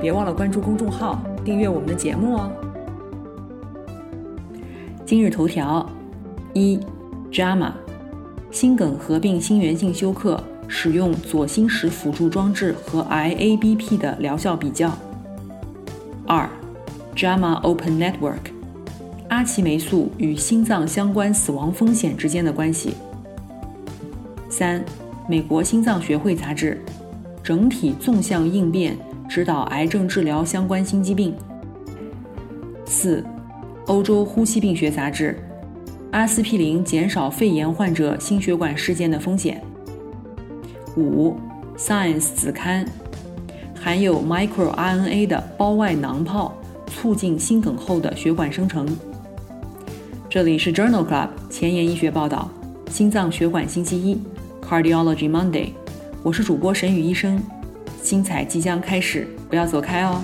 [0.00, 2.50] 别忘了关注公众号，订阅我们的节目哦。
[5.04, 5.88] 今日头条：
[6.52, 6.78] 一
[7.32, 7.72] ，JAMA，
[8.50, 14.92] 心梗合并心源性休克使用左心室辅助装置和 IABP 的疗效比较。
[16.26, 16.48] 二
[17.14, 18.50] ，JAMA Open Network，
[19.28, 22.94] 阿奇霉素与心脏相关死亡风险之间的关系。
[24.48, 24.84] 三，
[25.28, 26.82] 美国心脏学会杂志，
[27.42, 28.96] 整体纵向应变。
[29.36, 31.34] 指导癌症治疗相关心肌病。
[32.86, 33.22] 四，
[33.84, 35.38] 欧洲呼吸病学杂志，
[36.10, 39.62] 阿司匹林减少肺炎患者心血管事件的风险。
[40.96, 41.36] 五
[41.76, 42.86] ，Science 子刊，
[43.78, 48.88] 含有 microRNA 的胞外囊泡促进心梗后的血管生成。
[50.30, 52.48] 这里是 Journal Club 前沿医学报道，
[52.88, 54.18] 心脏血管星期一
[54.62, 55.72] ，Cardiology Monday，
[56.22, 57.38] 我是主播沈宇医生。
[58.06, 60.22] 精彩即将开始，不要走开哦！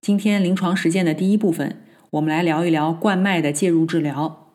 [0.00, 4.54] 今天临床实践的第一部分，我们来聊一聊冠脉的介入治疗。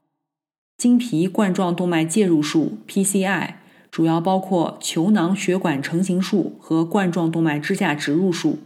[0.78, 3.56] 经皮冠状动脉介入术 （PCI）
[3.92, 8.60] 主要包括球囊血管成形术和冠状动脉支架植入术，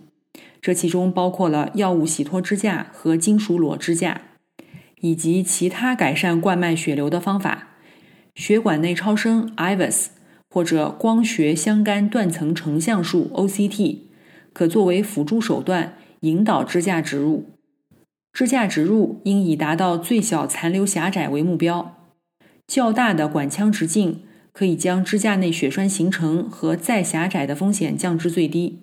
[0.62, 4.22] 这其中包括了药物洗脱支架和金属裸支架。
[5.02, 7.68] 以及其他改善冠脉血流的方法，
[8.36, 10.08] 血管内超声 （IVUS）
[10.50, 13.98] 或者光学相干断层成像术 （OCT）
[14.54, 17.50] 可作为辅助手段引导支架植入。
[18.32, 21.98] 支架植入应以达到最小残留狭窄为目标。
[22.66, 24.22] 较大的管腔直径
[24.54, 28.80] 可以将支架内血栓形成和再狭窄的风险降至最低。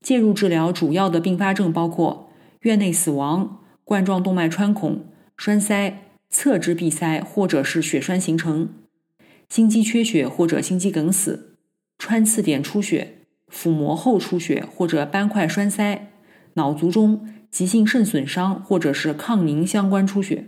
[0.00, 3.63] 介入治疗主要的并发症包括院内死亡。
[3.84, 5.04] 冠状动脉穿孔、
[5.36, 5.98] 栓塞、
[6.30, 8.70] 侧支闭塞或者是血栓形成、
[9.50, 11.56] 心肌缺血或者心肌梗死、
[11.98, 16.10] 穿刺点出血、腹膜后出血或者斑块栓塞、
[16.54, 20.46] 脑卒中、急性肾损伤或者是抗凝相关出血。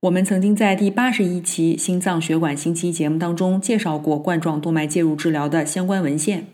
[0.00, 6.46] 我们曾经在第八十一期心脏血管星期节目当中介绍过冠状动脉介入治疗的相关文献。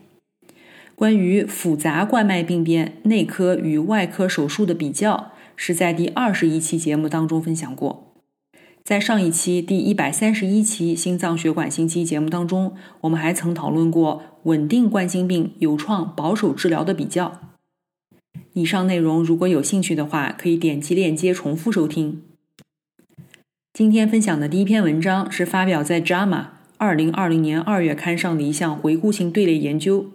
[0.97, 5.36] 关于复杂冠脉病变内科与外科手术的比较。
[5.56, 8.15] 是在第二十一期节目当中分享过，
[8.84, 17.41] 在上一期第一百三十一期心脏血管星期节目当中，我们还曾讨论过稳定冠心病有创保守治疗的比较。
[18.53, 22.22] 以上内容如果有兴趣的话，可以点击链接重复收听。
[23.72, 26.28] 今天分享的第一篇文章是发表在《JAMA》
[26.78, 30.12] 二零二零年二月刊上的一项回顾性队列研究。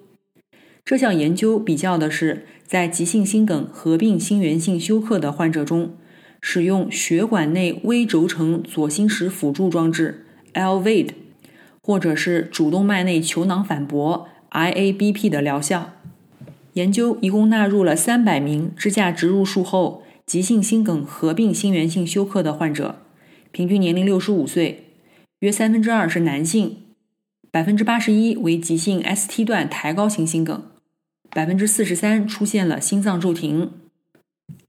[0.83, 5.95] 这项研究比较的是，在急性心梗合并心源性休克的患者中，
[6.41, 11.09] 使用血管内微轴承左心室辅助装置 （LVAD）
[11.81, 15.93] 或者是主动脉内球囊反搏 （IABP） 的疗效。
[16.73, 22.99] 研究一共纳入了三百名支架植入术后急性心梗合并心源性休克的患者，
[23.51, 24.85] 平均年龄六十五岁，
[25.39, 26.77] 约三分之二是男性，
[27.51, 30.63] 百分之八十一为急性 ST 段抬高型心梗。
[31.33, 33.71] 百分之四十三出现了心脏骤停，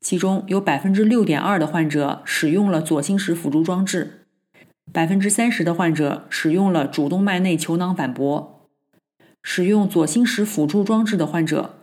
[0.01, 4.27] 其中有百分之六点二的患者使用了左心室辅助装置，
[4.93, 8.69] 百分之三十的患者使用了主动脉内球囊反搏。
[9.43, 11.81] 使用左心室辅助装置的患者，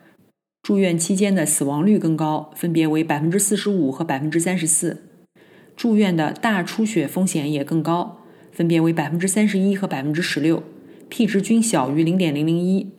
[0.63, 5.03] 住院期间的死亡率更高，分别为百分之四十五和百分之三十四，
[5.75, 8.21] 住院的大出血风险也更高，
[8.53, 10.63] 分别为百分之三十一和百分之十六
[11.09, 12.93] ，P 值均小于零点零零一。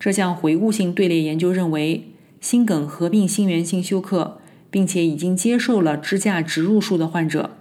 [0.00, 2.04] 这项回顾性队列研究认为，
[2.40, 4.38] 心梗合并心源性休克，
[4.70, 7.56] 并且已经接受了支架植入术的患者，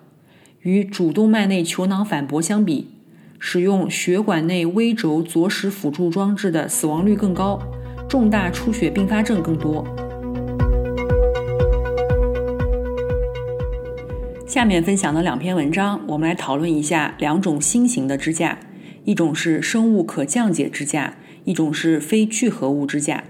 [0.62, 2.90] 与主动脉内球囊反搏相比，
[3.40, 7.60] 使用血管内微轴左室辅助装置的死亡率更高，
[8.08, 9.84] 重大出血并发症更多。
[14.46, 18.60] 下面分享的两篇文章，我们来讨论一下两种新型的支架，
[19.06, 21.16] 一种是生物可降解支架。
[21.48, 23.24] 一种是非聚合物支架。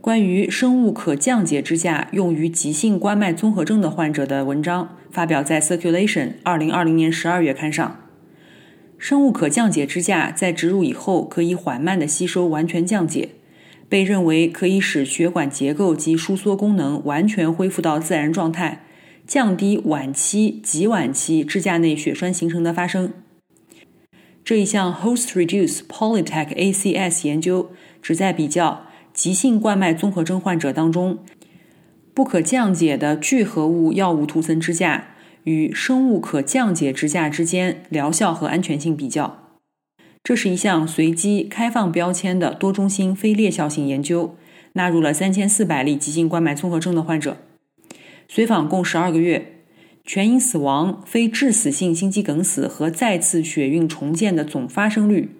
[0.00, 7.98] 关于生物可降解支架用于急性冠脉综合征的患者的文章发表在《Circulation》二零二零年十二月刊上。
[8.98, 13.30] 生物可降解支架在植入以后可以缓慢的吸收完全降解，
[13.88, 18.84] 被认为可以使血管结构及收缩功能完全恢复到自然状态，
[19.26, 23.12] 降低晚期、及晚期支架内血栓形成的发生。
[24.44, 27.70] 这一项 HostReduce Polytech ACS 研究
[28.02, 31.18] 旨在比较急性冠脉综合征患者当中
[32.12, 39.38] 不可降解的聚合物药物涂层支架与生物可降解支架之间疗效和安全性比较。
[40.24, 44.36] 这是一项随机开放标签的多中心非裂效性研究，
[44.74, 47.38] 纳入了三千四百例急性冠脉综合征的患者，
[48.28, 49.61] 随访共十二个月。
[50.04, 55.30] 全因死亡、非致死性心肌梗死和再次血运重建的总发生率，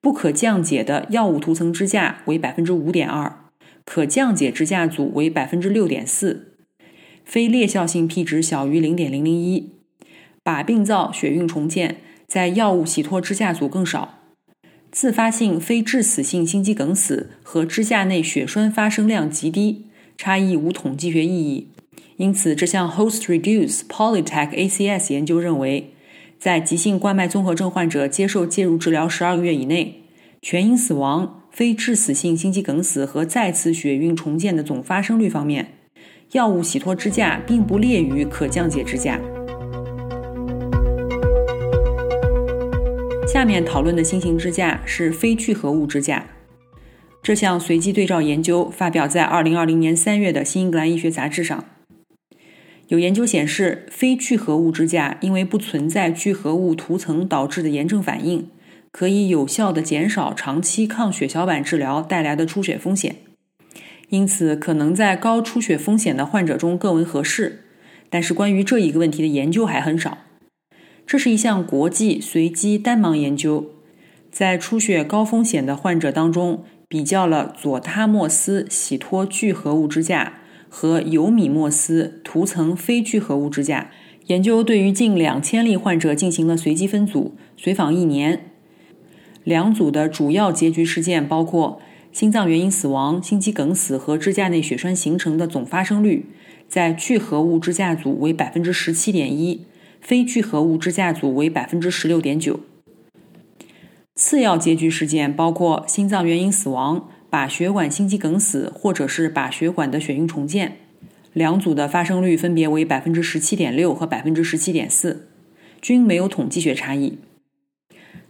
[0.00, 3.44] 不可降解的药物涂层支架为百分之五点二，
[3.84, 6.54] 可降解支架组为百分之六点四，
[7.24, 9.74] 非裂效性 P 值小于零点零零一，
[10.42, 14.18] 靶病灶血运重建在药物洗脱支架组更少，
[14.90, 19.86] 自发性非致死性心肌梗死和支架内血栓发生量极低，
[20.18, 21.68] 差异无统计学意义。
[22.20, 25.94] 因此，这项 Host Reduce Polytech ACS 研究认为，
[26.38, 30.02] 在急性冠脉综合征患者接受介入治疗十二个月以内，
[30.42, 35.72] 全因死亡、非致死性心肌梗死和再次血运重建的总发生率方面，
[36.32, 39.18] 药物洗脱支架并不劣于可降解支架。
[43.26, 46.26] 下面讨论的新型支架是非聚合物支架。
[47.22, 51.64] 这项随机对照研究发表在二零二零年三月的《新英格兰医学杂志》上。
[52.90, 58.48] 有研究显示，非聚合物支架因为不存在聚合物涂层导致的炎症反应，
[58.90, 63.14] 可以有效的减少长期抗血小板治疗带来的出血风险，
[64.08, 67.60] 因此可能在高出血风险的患者中更为合适。
[68.08, 70.18] 但是，关于这一个问题的研究还很少。
[71.06, 73.70] 这是一项国际随机单盲研究，
[74.32, 80.39] 在出血高风险的患者当中，比较了佐他莫斯洗脱聚合物支架。
[80.70, 83.90] 和尤米莫斯涂层非聚合物支架
[84.28, 88.46] 研究对于近两千例患者进行了随机分组，随访一年。
[89.42, 91.80] 两组的主要结局事件包括
[92.12, 96.26] 心脏原因死亡、心肌梗死和支架内血栓形成的总发生率，
[96.68, 99.66] 在聚合物支架组为百分之十七点一，
[100.00, 102.60] 非聚合物支架组为百分之十六点九。
[104.14, 107.08] 次要结局事件包括心脏原因死亡。
[107.30, 110.78] 靶血管心肌梗死，或者是靶血管的血运重建，
[111.32, 115.28] 两组的发生率分别为百分之十七点六和百分之十七点四，
[115.80, 117.18] 均没有统计学差异。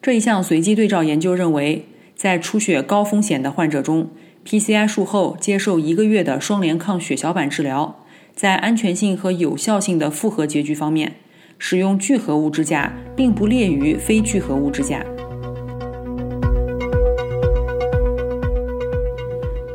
[0.03, 4.11] 这一项随机对照研究认为，在出血高风险的患者中
[4.45, 8.05] ，PCI 术后接受一个月的双联抗血小板治疗，
[8.35, 11.15] 在安全性和有效性的复合结局方面，
[11.59, 15.05] 使用聚合物支架并不劣于非聚合物支架。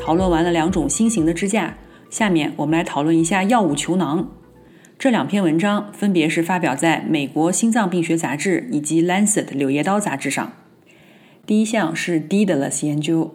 [0.06, 1.80] 讨论完了两种新型的支架，
[2.12, 4.30] 下面我们来讨论一下药物球囊。
[5.00, 10.54] 这两篇文章分别是发表在美国心脏病学杂志以及《Lancet》柳叶刀杂志上。
[11.48, 13.34] 第一项是 Dedalus 研究，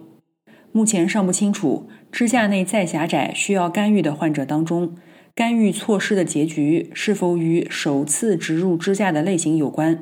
[0.71, 4.95] 目前尚不清楚支架内再狭窄需要干预的患者当中，
[5.35, 10.01] 干预措施的结局是否与首次植入支架的类型有关。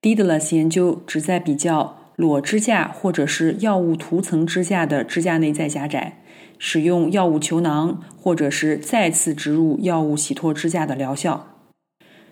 [0.00, 1.96] Dedalus 研究旨在比较。
[2.18, 6.20] 裸支架或者是药物涂层支架的支架内再狭窄，
[6.58, 11.46] 使用药物球囊或者是再次植入药物洗脱支架的疗效。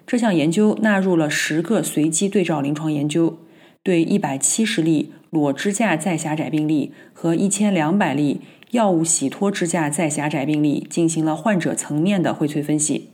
[0.04, 3.38] 这项研究纳入了十个随机对照临床研究，
[3.84, 8.40] 对一百七十例裸支架再狭窄病例和一千两百例
[8.72, 13.10] 药物洗脱支架再狭窄病例进行了患者层面的荟萃分析。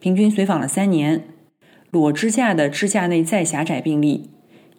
[0.00, 1.22] 平均随访了三年，
[1.92, 4.30] 裸支架的支架内再狭窄病例。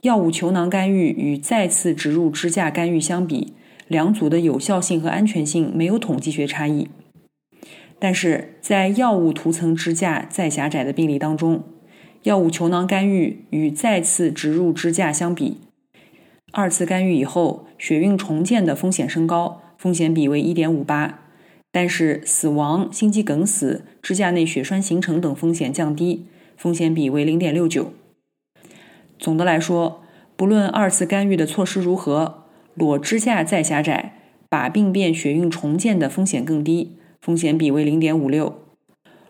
[0.01, 3.53] 药物球囊干预与再次植入支架干预相比，
[3.87, 6.87] 两组的有效性和安全性没有统计学差异。
[7.99, 11.63] 但是在药物涂层支架再狭窄的病例当中，
[12.23, 15.57] 药物球囊干预与再次植入支架相比，
[16.51, 21.11] 二次干预以后血运重建的风险升高，风险比为1.58，
[21.71, 26.25] 但是死亡、心肌梗死、支架内血栓形成等风险降低，
[26.57, 27.85] 风险比为0.69。
[29.21, 30.01] 总的来说，
[30.35, 34.15] 不论二次干预的措施如何，裸支架再狭窄，
[34.49, 38.63] 把病变血运重建的风险更低，风险比为零点五六。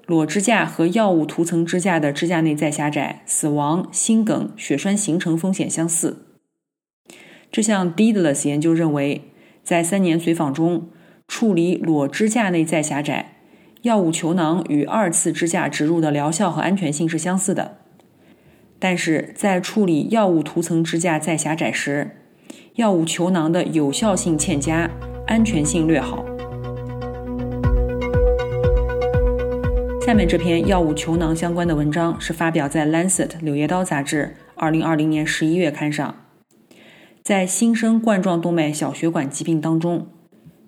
[0.07, 6.25] 裸支架和药物涂层支架的支架内再狭窄，死亡、心梗、血栓形成风险相似。
[7.51, 10.87] 这项 Dedalus 研究认为，在三年随访中，
[11.27, 13.33] 处理裸支架内再狭窄，
[13.81, 17.79] 药物球囊与二次支架植入的疗效和安全性是相似的，
[18.83, 22.17] 但是在处理药物涂层支架再狭窄时，
[22.73, 24.89] 药物球囊的有效性欠佳，
[25.27, 26.25] 安全性略好。
[30.03, 36.15] 下面这篇药物球囊相关的文章是发表在《Lancet》柳叶刀杂志二零二零年十一月刊上，
[37.21, 40.07] 在新生冠状动脉小血管疾病当中。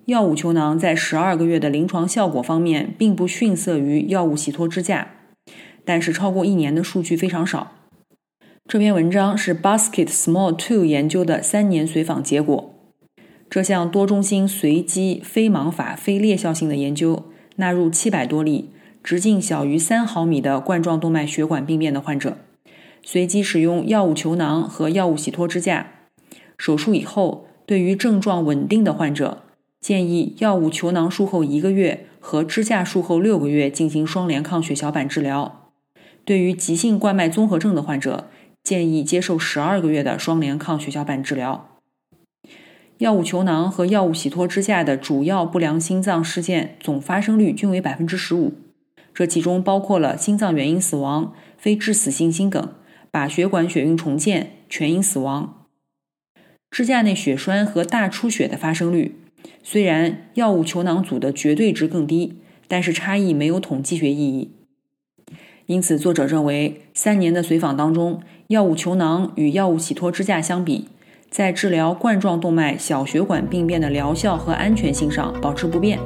[0.04, 5.08] 药物球囊在十二个月的临床效果方面并不逊色于药物洗脱支架，
[5.84, 7.72] 但是超过一年的数据非常少。
[8.66, 12.74] 这篇文章是 Basket Small Two 研究的三年随访结果。
[13.50, 17.24] 这项多中心随机非盲法非裂效性的研究
[17.56, 18.70] 纳入七百多例
[19.02, 22.38] 直径小于三毫米的冠状动脉血管病变的患者，
[23.02, 25.88] 随机使用药物球囊和药物洗脱支架。
[26.56, 29.42] 手术以后，对于症状稳定的患者。
[29.82, 35.70] 建议药物球囊术后一个月和支架术后六个月进行双联抗血小板治疗。
[36.24, 38.30] 对于急性冠脉综合症的患者，
[38.64, 41.68] 建议接受十二个月的双联抗血小板治疗。
[42.98, 48.54] 药物球囊和药物洗脱支架的主要不良心脏事件总发生率均为百分之十五，
[49.12, 52.72] 这其中包括了心脏原因死亡、非致死性心梗、
[53.12, 55.66] 靶血管血运重建、全因死亡。
[56.70, 59.20] 支架内血栓和大出血的发生率。
[59.62, 64.52] 虽然药物球囊组的绝对值更低，但是差异没有统计学意义。
[65.66, 70.88] 因此，作者认为，三年的随访当中，药物球囊与药物洗脱支架相比，
[71.30, 75.98] 在治疗冠状动脉小血管病变的疗效和安全性上保持不变。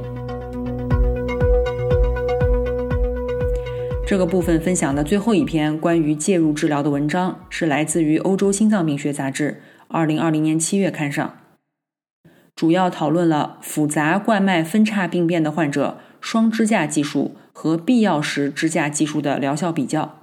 [4.06, 11.34] 这个部分分享的最后一篇关于介入治疗的文章，是来自于《欧洲心脏病学杂志》二零二零年七月刊上。
[12.54, 20.17] 主要讨论了复杂冠脉分叉病变的患者双支架技术和必要时支架技术的疗效比较。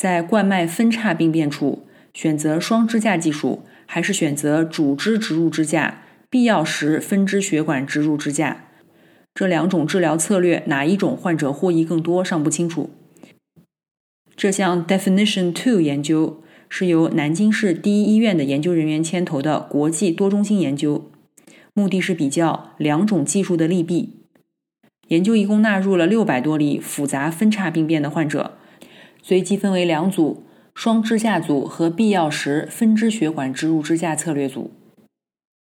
[0.00, 8.64] 在冠脉分叉病变处，选择双支架技术还是选择主支植入支架，必要时分支血管植入支架，
[9.34, 12.88] 这两种治疗策略哪一种患者获益更多尚不清楚。
[14.34, 16.42] 这项 Definition Two 研究。
[16.72, 21.10] 是由南京市第一医院的研究人员牵头的国际多中心研究，
[21.74, 24.14] 目的是比较两种技术的利弊。
[25.08, 28.56] 研究一共纳入了六百多例复杂分叉病变的患者，
[29.30, 30.42] 随机分为两组：
[30.74, 34.72] 双支架组和必要时分支血管植入支架策略组。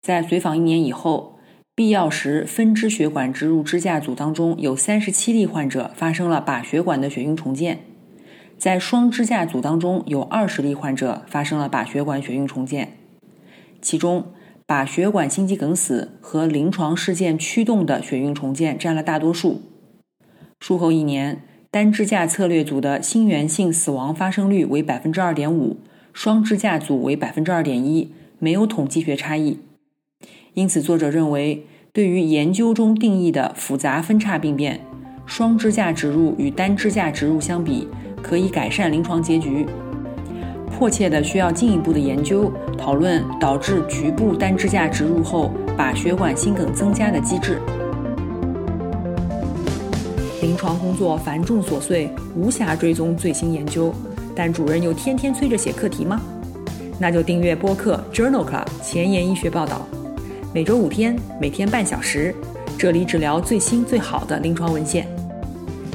[0.01, 1.41] 在随访一年以后，
[1.75, 7.81] 必要时分支血管植入支架组当中有三十七例患者发生了靶血管的血运重建。
[8.57, 12.97] 在双支架组当中，有二十例患者发生了靶血管血运重建，
[13.83, 14.27] 其中
[14.65, 19.61] 靶血管心肌梗死和临床事件驱动的血运重建占了大多数。
[20.61, 21.43] 术后一年，
[21.77, 25.77] 单支架策略组的心源性死亡发生率为百分之二点五，
[26.15, 29.59] 双支架组为百分之二点一，没有统计学差异。
[30.55, 34.81] 因此，作者认为，对于研究中定义的复杂分叉病变，
[35.27, 37.87] 双支架植入与单支架植入相比。
[38.23, 39.67] 可以改善临床结局，
[40.71, 47.61] 迫切的需要进一步的研究讨论导致局部单支架植入后把血管心梗增加的机制。
[50.47, 53.93] 临床工作繁重琐碎，无暇追踪最新研究，
[54.33, 56.21] 但主任又天天催着写课题吗？
[57.01, 59.85] 那就订阅播客 Journal Club 前沿医学报道，
[60.55, 62.33] 每周五天，每天半小时，
[62.79, 65.05] 这里只聊最新最好的临床文献。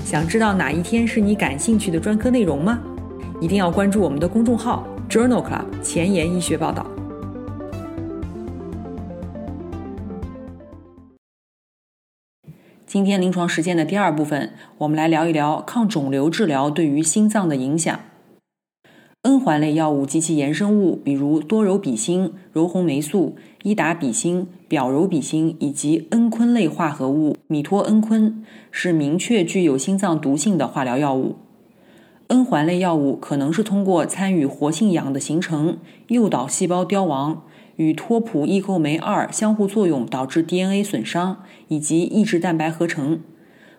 [0.03, 2.77] 想知道哪一天是你感兴趣的专科内容吗？
[3.39, 6.86] 一定要关注我们的公众号 Journal Club 前沿医学报道。
[12.92, 17.98] 今天临床实践的第二部分，我们来聊一聊抗肿瘤治疗对于心脏的影响。
[19.22, 28.34] N 环类药物及其衍生物，比如多柔比星、柔红霉素、伊达比星、表柔比星以及 N 醌类化合物米托 N 醌，
[28.72, 31.38] 是明确具有心脏毒性的化疗药物。
[32.28, 37.44] N 环类药物可能是通过参与活性氧的形成，诱导细胞凋亡，
[37.82, 43.22] 与托普异构酶二相互作用导致 DNA 损伤，以及抑制蛋白合成。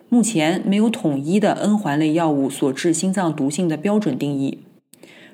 [0.09, 4.65] 目前没有统一的 N 环类药物所致心脏毒性的标准定义。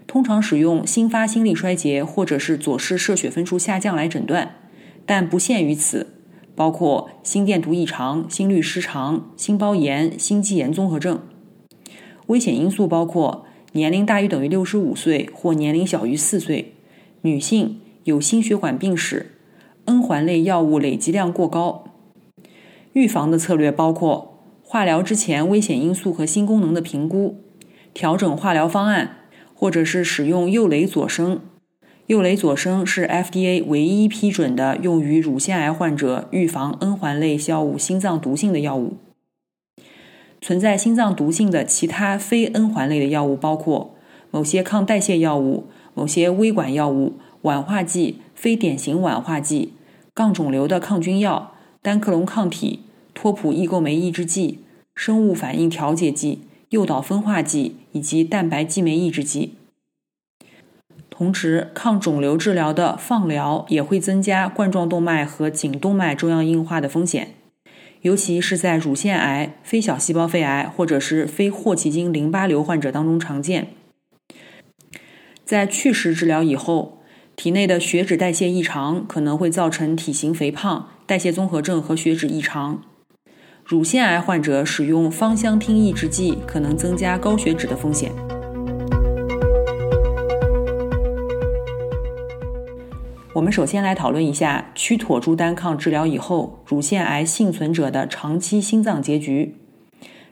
[0.06, 4.56] 通常使用心发心力衰竭或者是左室射血分数下降来诊断，
[5.08, 6.08] 但不限于此，
[6.56, 11.20] 包括心电图异常、心律失常、心包炎、心肌炎综合症。
[12.28, 16.76] 危险因素包括年龄大于等于六十五岁或年龄小于四岁，
[17.22, 19.32] 女性有心血管病史
[19.86, 21.86] ，N 环类药物累积量过高。
[22.94, 27.36] 预防的策略包括化疗之前危险因素和新功能的评估，
[27.94, 29.18] 调整化疗方案，
[29.54, 31.42] 或者是使用右雷左生。
[32.08, 38.98] 右雷左生是 FDA 唯一批准的用于乳腺癌患者预防 N 环类药物心脏毒性的药物。
[40.42, 43.96] 存在心脏毒性的其他非 N 环类的药物包括
[44.32, 49.74] 某些抗代谢药物、某些微管药物、烷化剂、非典型烷化剂、
[50.14, 52.82] 抗肿瘤的抗菌药、单克隆抗体、
[53.14, 54.60] 托普异构酶抑制剂、
[54.96, 59.56] 生物反应调节剂、诱导分化剂以及蛋白激酶抑制剂。
[61.10, 67.34] 同时，抗肿瘤治疗的放疗也会增加冠状动脉和颈动脉粥样硬化的风险，
[68.02, 73.68] 尤其是在乳腺癌、非小细胞肺癌或者是非霍奇金淋巴瘤患者当中常见。
[75.44, 76.99] 在去势治疗以后，
[77.40, 82.82] 体内的血脂代谢异常可能会造成体型肥胖、代谢综合症和血脂异常。
[83.64, 88.12] 乳腺癌患者使用芳香烃抑制剂可能增加高血脂的风险。
[93.32, 99.56] 我们首先来讨论一下曲妥珠单抗治疗以后乳腺癌幸存者的长期心脏结局。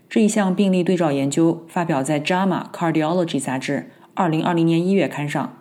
[0.10, 5.57] 这一项病例对照研究发表在《JAMA Cardiology》杂志2020年1月刊上。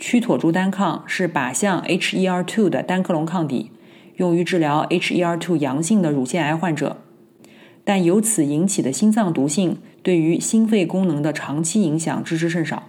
[0.00, 3.70] 曲妥珠单抗是靶向 HER2 的单克隆抗体，
[4.16, 6.96] 用于治疗 HER2 阳性的乳腺癌患者，
[7.84, 12.84] 但由此引起的心脏毒性对于心肺功能的长期影响知之甚少。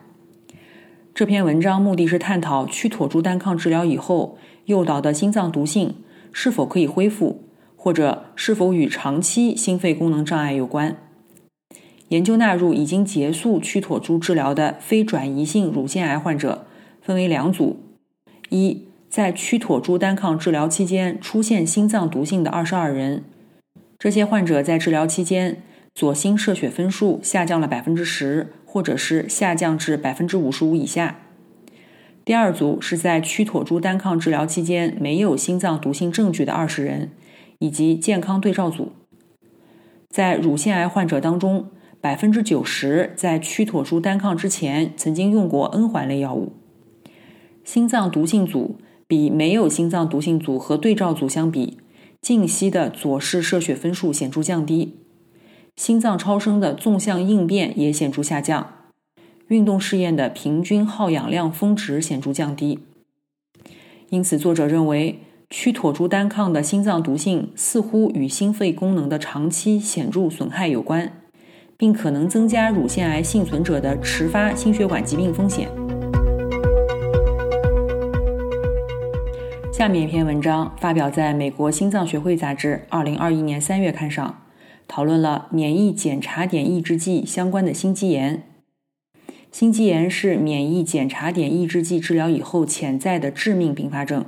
[1.14, 4.38] 这篇文章目的是探讨曲妥珠单抗治疗以后
[4.68, 5.96] 诱导的心脏毒性
[6.32, 7.44] 是否可以恢复，
[7.76, 10.96] 或者是否与长期心肺功能障碍有关。
[12.08, 16.66] 研究纳入已经结束曲妥珠治疗的非转移性乳腺癌患者，
[17.02, 17.80] 分为两组：
[18.50, 23.24] 一，在曲妥珠单抗治疗期间出现心脏毒性的二十二人，
[24.00, 25.62] 这些患者在治疗期间
[25.94, 28.54] 左心射血分数下降了百分之十。
[28.72, 31.18] 或者是下降至百分之五十五以下。
[32.24, 37.12] 第二组是在曲妥珠单抗治疗期间没有心脏毒性证据的二十人，
[37.60, 38.94] 以及健康对照组。
[40.08, 41.66] 在乳腺癌患者当中，
[42.00, 46.54] 百分之九十在曲妥珠单抗之前曾经用过 N 环类药物。
[47.72, 48.76] 心脏毒性组
[49.08, 51.78] 比没有心脏毒性组和对照组相比，
[52.22, 54.98] 静息的左室射血分数显著降低。
[55.78, 58.74] 心脏超声的纵向应变也显著下降，
[59.48, 62.80] 运动试验的平均耗氧量峰值显著降低。
[64.10, 71.22] 因此，作者认为曲妥珠单抗的心脏毒性似乎与心肺功能的长期显著损害有关，
[71.78, 75.81] 并可能增加乳腺癌幸存者的迟发心血管疾病风险。
[79.82, 84.44] 下面一篇文章发表在美国心脏学会杂志二零二一年三月刊上。
[84.88, 88.44] 讨论了免疫检查点抑制剂相关的心肌炎。
[89.52, 94.24] 心肌炎是免疫检查点抑制剂治疗以后潜在的致命并发症。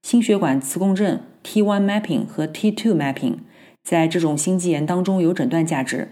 [0.00, 3.34] 心血管磁共振 T1 mapping 和 T2 mapping
[3.82, 6.08] 在这种心肌炎当中有诊断价值。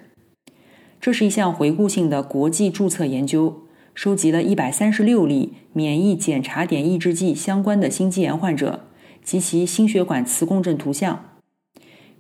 [1.01, 3.63] 这是一项回顾性的国际注册研究，
[3.95, 8.87] 收集了一百三十六例免疫检查点抑制剂相关的心肌炎患者
[9.23, 11.25] 及其心血管磁共振图像。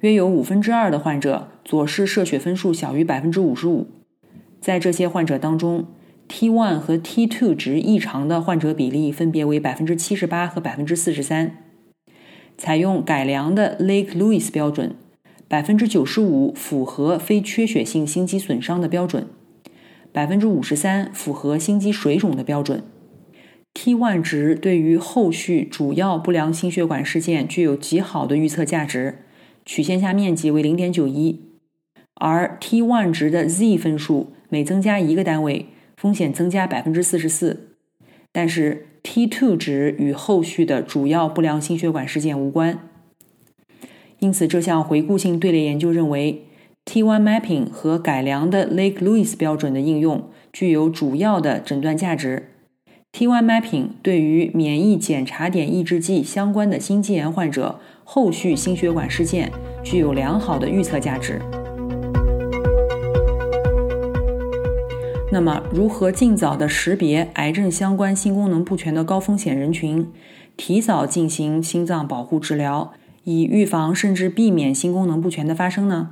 [0.01, 3.87] 约有五分之二的患者左室射血分数小于百分之五十五，
[4.61, 5.87] 在这些患者当中
[6.29, 11.57] ，T1 和 T2 值异常的患者比例分别为百分之七十八和百分之四十三。
[12.59, 14.97] 采用改良的 Lake Louis 标准，
[15.49, 19.29] 百分之九十五符合非缺血性心肌损伤的标准，
[20.12, 22.85] 百分之五十三符合心肌水肿的标准。
[23.75, 29.25] T1 值对于后续主要不良心血管事件具有极好的预测价值。
[29.64, 31.40] 曲线下面积为零点九一，
[32.16, 37.77] 而 T1 值的 Z 分数每增加一个单位，风险增加百分之四十四。
[38.33, 42.88] 但是 T2 值与后续的主要不良心血管事件无关。
[44.18, 46.44] 因此，这项回顾性队列研究认为
[46.85, 52.51] ，T1 mapping 和改良的 Lake Lewis 标准的应用具有主要的诊断价值。
[53.12, 57.81] T1 mapping 对于免疫检查点抑制剂相关的心肌炎患者。
[58.05, 59.51] 后续心血管事件
[59.83, 61.40] 具有良好的预测价值。
[65.31, 70.07] 那么，如何尽早的识别癌症相关心功能不全的高风险人群，
[70.59, 72.92] 提早进行心脏保护治疗，
[73.25, 76.11] 以预防甚至避免心功能不全的发生呢？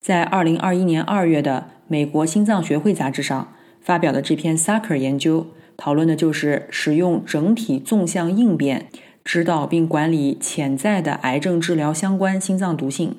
[0.00, 8.88] 在二零二一年二月的《美国心脏学会杂志》上发表的这篇 Sacker 研究，讨论的就是使用整体纵向应变。
[9.24, 13.14] 指导并管理潜在的癌症治疗相关心脏毒性。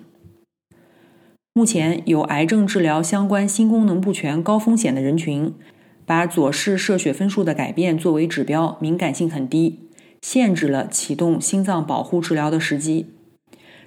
[1.53, 5.53] 目前有癌症治疗相关心功能不全高风险的人群，
[6.07, 9.87] 把左室射血分数的改变作为指标，敏感性很低，
[10.23, 13.11] 限制了启动心脏保护治疗的时机。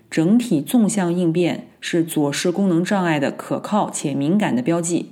[0.08, 5.10] 整体纵向应变是左室功能障碍的可靠且敏感的标记。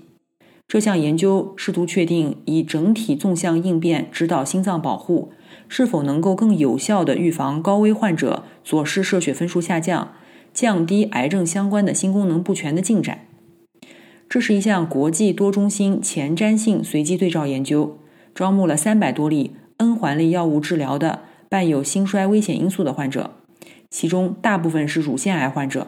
[0.66, 5.34] 这项研究试图确定，以整体纵向应变指导心脏保护
[5.68, 10.14] 是否能够更有效地预防高危患者左室射血分数下降。
[10.52, 13.20] 降低癌症相关的心功能不全的进展。
[14.28, 17.98] 这是一项国际多中心前瞻性随机对照研究，
[18.34, 23.30] 招募了三百多例 N 环类药物治疗的伴有心衰危险因素的患者，
[23.90, 25.86] 其中大部分是乳腺癌患者。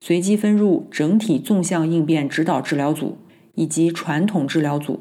[0.00, 3.18] 随机分入整体纵向应变指导治疗组
[3.54, 5.00] 以及传统治疗组。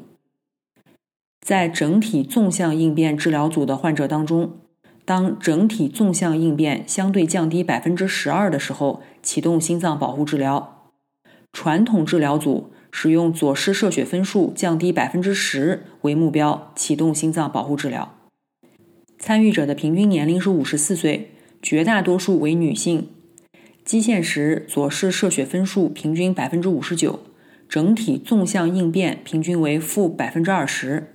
[1.39, 4.57] 在整体纵向应变治疗组的患者当中。
[5.05, 10.91] 当整体纵向应变相对降低百分之十二的时候，启动心脏保护治疗。
[11.53, 18.13] 传统治疗组使用左室射血分数降低百分之十为目标，启动心脏保护治疗。
[19.17, 21.31] 参与者的平均年龄是五十四岁，
[21.61, 23.07] 绝大多数为女性。
[23.87, 27.21] 基线时左室射血分数平均百分之五十九，
[27.69, 31.07] 整体纵向应变平均为负百分之二十。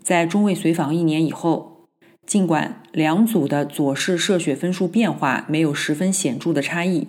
[0.00, 1.70] 在中位随访一年以后。
[2.24, 7.08] 尽管两组的左室射血分数变化没有十分显著的差异，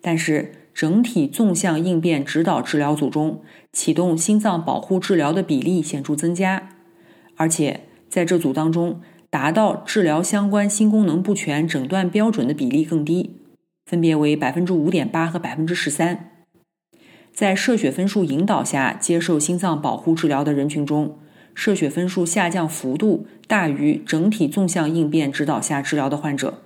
[0.00, 6.70] 但是整体纵向应变指导治疗组中启动心脏保护治疗的比例显著增加，
[7.36, 13.36] 而且在这组当中，达到治疗相关心功能不全诊断标准的比例更低，
[13.86, 16.30] 分别为百分之五点八和百分之十三。
[17.32, 21.18] 在射血分数引导下接受心脏保护治疗的人群中。
[21.58, 26.62] 射血分数下降幅度大于整体纵向应变指导下治疗的患者，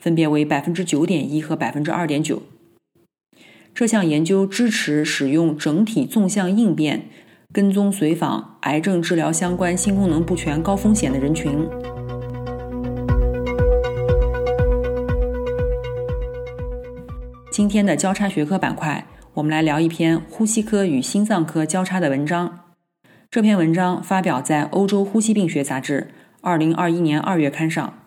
[0.00, 2.42] 分别为百分之九点一和百分之二点九。
[3.72, 7.08] 这项研究支持使用整体纵向应变
[7.52, 11.64] 跟踪随访癌症治疗相关心功能不全高风险的人群。
[17.56, 22.66] 今天的交叉学科板块，我们来聊一篇呼吸科与心脏科交叉的文章。
[23.30, 26.08] 这篇文章发表在《欧洲呼吸病学杂志》
[26.42, 27.98] 二零二一年二月刊上。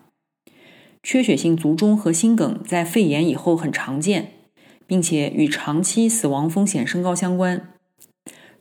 [1.01, 4.33] 缺血性卒中和心梗在肺炎以后很常见，
[4.85, 7.73] 并且与长期死亡风险升高相关。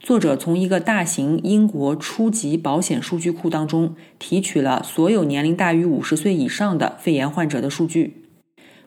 [0.00, 8.24] 作者从一个大型英国初级保险数据库当中提取了所有年龄大于五十岁以上的肺炎患者的数据，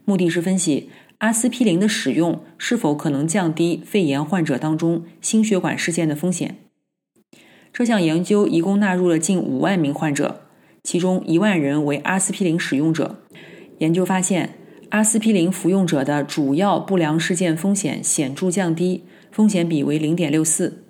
[0.04, 0.90] 目的是分析
[1.22, 6.58] 阿司匹林的使用是否可能降低肺炎患者当中心血管事件的风险。
[7.72, 10.42] 这项研究一共纳入了近五万名患者，
[10.82, 13.22] 其中一万人为阿司匹林使用者。
[13.78, 14.56] 研究发现，
[14.90, 20.84] 阿司匹林服用者的主要不良事件风险显著降低，风险比为零点六四。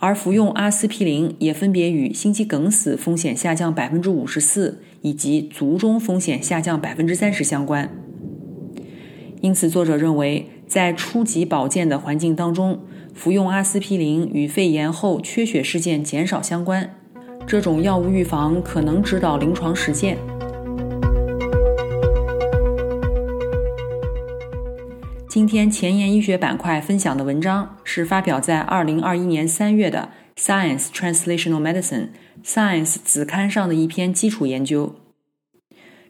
[0.00, 7.88] 而服用阿司匹林也分别与心肌梗死风险下降百分之五十四以及卒中风险下降百分之三十相关。
[9.40, 12.80] 因此，作者认为，在初级保健的环境当中。
[13.12, 16.94] 服用阿司匹林与肺炎后缺血事件减少相关，
[17.46, 20.16] 这种药物预防可能指导临床实践。
[25.28, 30.08] 今天前沿医学板块分享的文章是发表在二零二一年三月的
[30.40, 32.08] 《Science Translational Medicine》
[32.44, 34.94] Science 子刊上的一篇基础研究。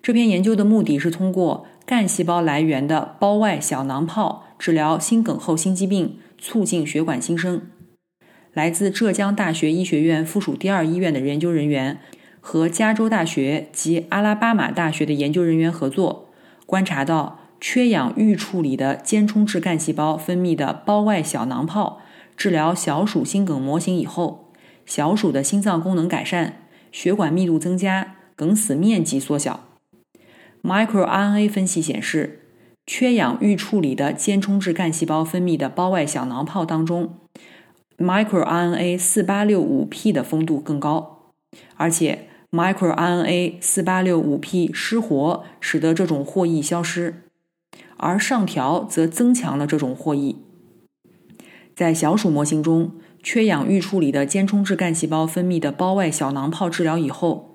[0.03, 6.21] 这篇研究的目的是通过干细胞来源的胞外小囊泡治疗心梗后心肌病。
[6.43, 7.63] 促进血管新生。
[8.55, 12.01] 来自浙江大学医学院附属第二医院的研究人员
[12.41, 16.31] 和加州大学及阿拉巴马大学的研究人员合作，
[16.65, 22.01] 观察到缺氧预处理的间充质干细胞分泌的胞外小囊泡
[22.37, 24.51] 治疗小鼠心梗模型以后，
[24.87, 29.70] 小鼠的心脏功能改善，血管密度增加，梗死面积缩小。
[30.63, 32.37] microRNA 分析显示。
[32.87, 37.19] 缺氧预处理的间充质干细胞分泌的胞外小囊泡当中
[37.99, 41.31] ，microRNA 四八六五 P 的丰度更高，
[41.77, 47.23] 而且 microRNA 四八六五 P 失活使得这种获益消失，
[47.97, 50.39] 而上调则增强了这种获益。
[51.77, 57.50] 在小鼠模型中，缺氧预处理的间充质干细胞分泌的胞外小囊泡治疗以后，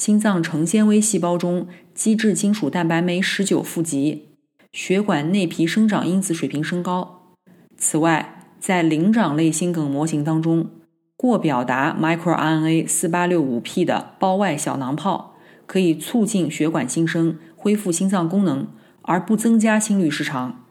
[0.00, 4.30] 心脏成纤维细胞中基质金属蛋白酶十九负极。
[4.72, 7.34] 血管内皮生长因子水平升高。
[7.76, 10.70] 此外，在灵长类心梗模型当中，
[11.18, 15.34] 过表达 microRNA 四八六五 P 的胞外小囊泡
[15.66, 18.68] 可以促进血管新生，恢复心脏功能，
[19.02, 20.64] 而不增加心律失常。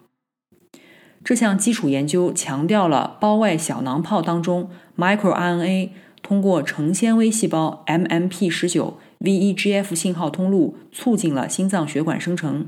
[1.23, 5.91] 这项基础研究强调了胞外小囊泡当中 microRNA
[6.23, 12.67] 通过成纤维细胞 MMP19 VEGF 信号通路促进了心脏血管生成。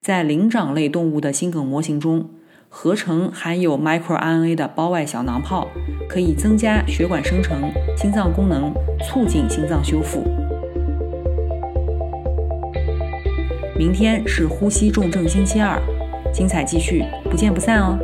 [0.00, 2.30] 在灵长类动物的心梗模型中，
[2.68, 5.68] 合成含有 microRNA 的胞外小囊泡
[6.08, 8.72] 可以增加血管生成、心脏功能，
[9.04, 10.24] 促进心脏修复。
[13.76, 15.80] 明天是呼吸重症星期二，
[16.32, 17.96] 精彩继续，不见不散哦。